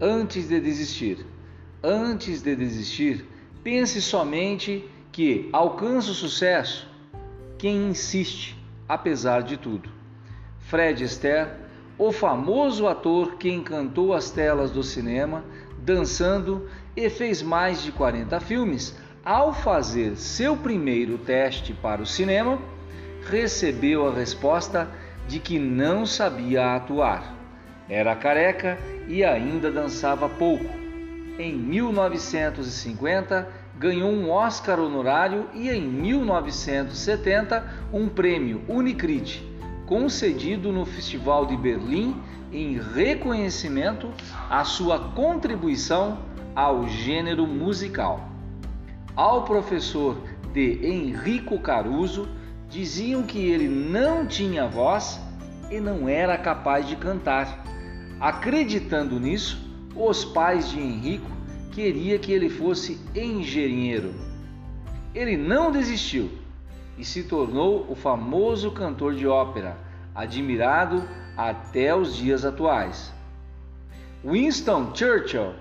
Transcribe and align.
antes 0.00 0.48
de 0.48 0.58
desistir. 0.58 1.26
Antes 1.82 2.42
de 2.42 2.56
desistir, 2.56 3.26
pense 3.62 4.00
somente 4.00 4.88
que 5.12 5.48
alcança 5.52 6.10
o 6.10 6.14
sucesso 6.14 6.88
quem 7.58 7.90
insiste, 7.90 8.56
apesar 8.88 9.42
de 9.42 9.56
tudo. 9.56 9.90
Fred 10.60 11.04
Astaire, 11.04 11.50
o 11.98 12.10
famoso 12.10 12.86
ator 12.86 13.36
que 13.36 13.50
encantou 13.50 14.14
as 14.14 14.30
telas 14.30 14.70
do 14.70 14.82
cinema, 14.82 15.44
dançando 15.78 16.68
e 16.96 17.10
fez 17.10 17.42
mais 17.42 17.82
de 17.82 17.92
40 17.92 18.40
filmes, 18.40 18.96
ao 19.22 19.52
fazer 19.52 20.16
seu 20.16 20.56
primeiro 20.56 21.18
teste 21.18 21.74
para 21.74 22.00
o 22.00 22.06
cinema, 22.06 22.58
recebeu 23.28 24.08
a 24.08 24.14
resposta 24.14 24.88
de 25.28 25.38
que 25.38 25.58
não 25.58 26.06
sabia 26.06 26.76
atuar. 26.76 27.39
Era 27.90 28.14
careca 28.14 28.78
e 29.08 29.24
ainda 29.24 29.68
dançava 29.68 30.28
pouco. 30.28 30.64
Em 31.36 31.52
1950, 31.52 33.48
ganhou 33.76 34.10
um 34.10 34.30
Oscar 34.30 34.78
honorário 34.78 35.48
e 35.52 35.68
em 35.68 35.82
1970 35.82 37.64
um 37.92 38.08
prêmio 38.08 38.62
Unicrit, 38.68 39.44
concedido 39.86 40.70
no 40.70 40.86
Festival 40.86 41.46
de 41.46 41.56
Berlim 41.56 42.14
em 42.52 42.78
reconhecimento 42.78 44.12
à 44.48 44.62
sua 44.62 44.98
contribuição 45.10 46.18
ao 46.54 46.86
gênero 46.86 47.44
musical. 47.44 48.28
Ao 49.16 49.42
professor 49.42 50.16
de 50.52 50.86
Enrico 50.86 51.58
Caruso 51.58 52.28
diziam 52.68 53.24
que 53.24 53.50
ele 53.50 53.68
não 53.68 54.26
tinha 54.26 54.68
voz 54.68 55.20
e 55.70 55.80
não 55.80 56.08
era 56.08 56.38
capaz 56.38 56.86
de 56.86 56.94
cantar. 56.94 57.69
Acreditando 58.20 59.18
nisso, 59.18 59.58
os 59.96 60.26
pais 60.26 60.68
de 60.68 60.78
Henrico 60.78 61.30
queriam 61.72 62.18
que 62.18 62.30
ele 62.30 62.50
fosse 62.50 63.00
engenheiro. 63.14 64.14
Ele 65.14 65.38
não 65.38 65.72
desistiu 65.72 66.30
e 66.98 67.04
se 67.04 67.22
tornou 67.24 67.86
o 67.88 67.94
famoso 67.94 68.72
cantor 68.72 69.14
de 69.14 69.26
ópera, 69.26 69.74
admirado 70.14 71.02
até 71.34 71.96
os 71.96 72.14
dias 72.14 72.44
atuais. 72.44 73.10
Winston 74.22 74.94
Churchill 74.94 75.54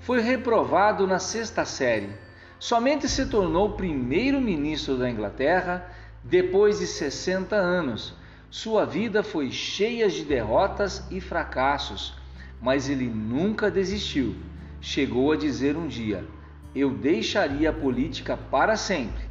foi 0.00 0.20
reprovado 0.20 1.06
na 1.06 1.18
sexta 1.18 1.64
série. 1.64 2.10
Somente 2.58 3.08
se 3.08 3.24
tornou 3.24 3.72
primeiro-ministro 3.72 4.98
da 4.98 5.08
Inglaterra 5.08 5.90
depois 6.22 6.78
de 6.78 6.86
60 6.86 7.56
anos. 7.56 8.14
Sua 8.50 8.84
vida 8.84 9.22
foi 9.22 9.50
cheia 9.50 10.08
de 10.08 10.24
derrotas 10.24 11.06
e 11.10 11.20
fracassos, 11.20 12.14
mas 12.60 12.88
ele 12.88 13.06
nunca 13.06 13.70
desistiu. 13.70 14.36
Chegou 14.80 15.32
a 15.32 15.36
dizer 15.36 15.76
um 15.76 15.88
dia: 15.88 16.24
Eu 16.74 16.90
deixaria 16.90 17.70
a 17.70 17.72
política 17.72 18.36
para 18.36 18.76
sempre, 18.76 19.24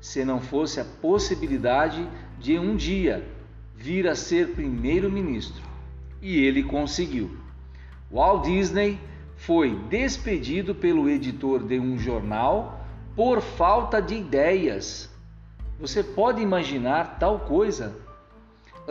se 0.00 0.24
não 0.24 0.40
fosse 0.40 0.80
a 0.80 0.84
possibilidade 0.84 2.06
de 2.38 2.58
um 2.58 2.74
dia 2.74 3.26
vir 3.76 4.08
a 4.08 4.14
ser 4.14 4.48
primeiro-ministro. 4.48 5.62
E 6.20 6.36
ele 6.44 6.62
conseguiu. 6.62 7.30
Walt 8.10 8.44
Disney 8.44 8.98
foi 9.36 9.74
despedido 9.88 10.74
pelo 10.74 11.08
editor 11.08 11.62
de 11.62 11.78
um 11.78 11.96
jornal 11.96 12.84
por 13.16 13.40
falta 13.40 14.02
de 14.02 14.16
ideias. 14.16 15.08
Você 15.78 16.02
pode 16.02 16.42
imaginar 16.42 17.18
tal 17.18 17.40
coisa? 17.40 17.96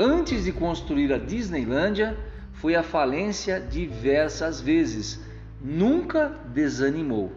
Antes 0.01 0.45
de 0.45 0.53
construir 0.53 1.11
a 1.11 1.17
Disneylândia, 1.17 2.17
foi 2.53 2.73
à 2.73 2.81
falência 2.81 3.59
diversas 3.59 4.61
vezes. 4.61 5.19
Nunca 5.61 6.39
desanimou. 6.53 7.33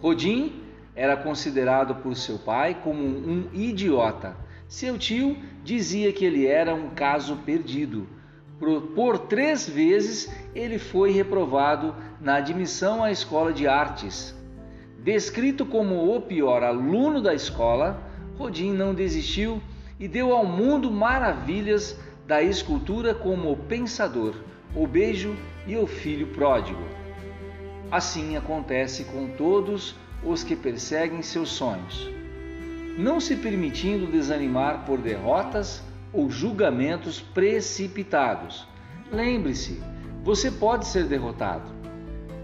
Rodin 0.00 0.62
era 0.96 1.18
considerado 1.18 1.96
por 1.96 2.16
seu 2.16 2.38
pai 2.38 2.78
como 2.82 3.04
um 3.04 3.46
idiota. 3.52 4.34
Seu 4.66 4.96
tio 4.96 5.36
dizia 5.62 6.10
que 6.14 6.24
ele 6.24 6.46
era 6.46 6.74
um 6.74 6.88
caso 6.88 7.36
perdido. 7.44 8.08
Por, 8.94 9.18
três 9.18 9.68
vezes 9.68 10.32
ele 10.54 10.78
foi 10.78 11.12
reprovado 11.12 11.94
na 12.22 12.36
admissão 12.36 13.04
à 13.04 13.12
escola 13.12 13.52
de 13.52 13.68
artes. 13.68 14.34
Descrito 15.04 15.66
como 15.66 16.16
o 16.16 16.22
pior 16.22 16.62
aluno 16.62 17.20
da 17.20 17.34
escola, 17.34 18.02
Rodin 18.38 18.72
não 18.72 18.94
desistiu 18.94 19.60
e 20.02 20.08
deu 20.08 20.32
ao 20.32 20.44
mundo 20.44 20.90
maravilhas 20.90 21.96
da 22.26 22.42
escultura 22.42 23.14
como 23.14 23.52
o 23.52 23.56
pensador, 23.56 24.34
o 24.74 24.84
beijo 24.84 25.36
e 25.64 25.76
o 25.76 25.86
filho 25.86 26.26
pródigo. 26.26 26.82
Assim 27.88 28.36
acontece 28.36 29.04
com 29.04 29.28
todos 29.28 29.94
os 30.24 30.42
que 30.42 30.56
perseguem 30.56 31.22
seus 31.22 31.50
sonhos, 31.50 32.10
não 32.98 33.20
se 33.20 33.36
permitindo 33.36 34.10
desanimar 34.10 34.84
por 34.84 34.98
derrotas 34.98 35.84
ou 36.12 36.28
julgamentos 36.28 37.20
precipitados. 37.20 38.66
Lembre-se, 39.12 39.80
você 40.24 40.50
pode 40.50 40.84
ser 40.84 41.04
derrotado, 41.04 41.70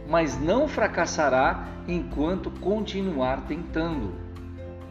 mas 0.09 0.41
não 0.41 0.69
fracassará 0.69 1.67
enquanto 1.89 2.53
continuar 2.53 3.49
tentando. 3.49 4.28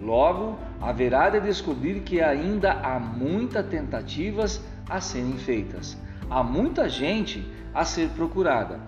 Logo, 0.01 0.57
haverá 0.79 1.29
de 1.29 1.39
descobrir 1.39 2.01
que 2.01 2.21
ainda 2.21 2.73
há 2.73 2.99
muitas 2.99 3.65
tentativas 3.65 4.61
a 4.87 5.01
serem 5.01 5.37
feitas, 5.37 5.97
há 6.29 6.43
muita 6.43 6.87
gente 6.87 7.45
a 7.73 7.83
ser 7.83 8.09
procurada, 8.09 8.79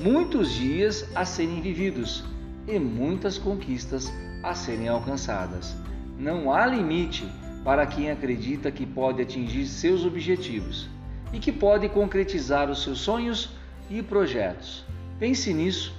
muitos 0.00 0.52
dias 0.52 1.08
a 1.14 1.24
serem 1.24 1.60
vividos 1.60 2.24
e 2.66 2.78
muitas 2.78 3.38
conquistas 3.38 4.12
a 4.42 4.54
serem 4.54 4.88
alcançadas. 4.88 5.76
Não 6.18 6.52
há 6.52 6.66
limite 6.66 7.26
para 7.64 7.86
quem 7.86 8.10
acredita 8.10 8.70
que 8.70 8.84
pode 8.84 9.22
atingir 9.22 9.66
seus 9.66 10.04
objetivos 10.04 10.88
e 11.32 11.38
que 11.38 11.52
pode 11.52 11.88
concretizar 11.88 12.70
os 12.70 12.82
seus 12.82 13.00
sonhos 13.00 13.50
e 13.90 14.02
projetos. 14.02 14.84
Pense 15.18 15.52
nisso 15.52 15.94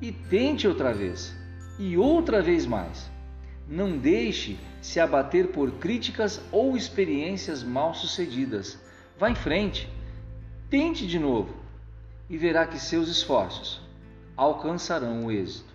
e 0.00 0.12
tente 0.12 0.66
outra 0.66 0.92
vez 0.92 1.34
e 1.78 1.96
outra 1.96 2.42
vez 2.42 2.66
mais. 2.66 3.13
Não 3.68 3.96
deixe 3.96 4.58
se 4.80 5.00
abater 5.00 5.48
por 5.48 5.72
críticas 5.72 6.40
ou 6.52 6.76
experiências 6.76 7.62
mal 7.62 7.94
sucedidas. 7.94 8.78
Vá 9.18 9.30
em 9.30 9.34
frente, 9.34 9.88
tente 10.68 11.06
de 11.06 11.18
novo 11.18 11.54
e 12.28 12.36
verá 12.36 12.66
que 12.66 12.78
seus 12.78 13.08
esforços 13.08 13.80
alcançarão 14.36 15.24
o 15.24 15.32
êxito. 15.32 15.73